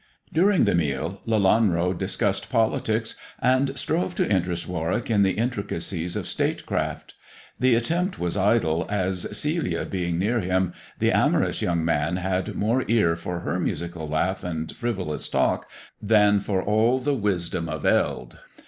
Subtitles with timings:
[0.33, 6.25] During the meal Lelanro discussed politics, and strove to interest Warwick in the intricacies of
[6.27, 7.13] statecraft.
[7.59, 12.83] The attempt was idle, as, Celia being near him, the amorous young man had more
[12.87, 15.69] ear for her musical laugh and frivolous talk
[16.01, 18.39] than for all the wisdom of eld.